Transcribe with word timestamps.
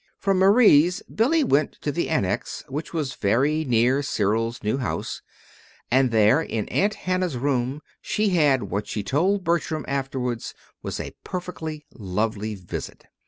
From 0.17 0.39
Marie's, 0.39 1.03
Billy 1.13 1.43
went 1.43 1.73
to 1.81 1.91
the 1.91 2.09
Annex, 2.09 2.63
which 2.67 2.91
was 2.91 3.13
very 3.13 3.63
near 3.63 4.01
Cyril's 4.01 4.63
new 4.63 4.79
house; 4.79 5.21
and 5.91 6.09
there, 6.09 6.41
in 6.41 6.67
Aunt 6.69 6.95
Hannah's 6.95 7.37
room, 7.37 7.83
she 8.01 8.29
had 8.29 8.63
what 8.63 8.87
she 8.87 9.03
told 9.03 9.43
Bertram 9.43 9.85
afterwards 9.87 10.55
was 10.81 10.99
a 10.99 11.13
perfectly 11.23 11.85
lovely 11.93 12.55
visit. 12.55 13.05